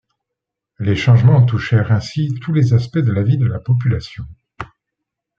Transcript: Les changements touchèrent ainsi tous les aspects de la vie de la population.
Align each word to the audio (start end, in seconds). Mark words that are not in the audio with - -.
Les 0.79 0.95
changements 0.95 1.45
touchèrent 1.45 1.91
ainsi 1.91 2.33
tous 2.41 2.51
les 2.53 2.73
aspects 2.73 2.97
de 2.97 3.11
la 3.11 3.21
vie 3.21 3.37
de 3.37 3.45
la 3.45 3.59
population. 3.59 4.25